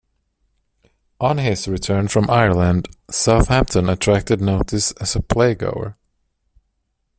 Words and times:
On 1.19 1.37
his 1.37 1.67
return 1.67 2.07
from 2.07 2.27
Ireland, 2.27 2.87
Southampton 3.11 3.87
attracted 3.87 4.41
notice 4.41 4.93
as 4.93 5.15
a 5.15 5.19
playgoer. 5.19 5.93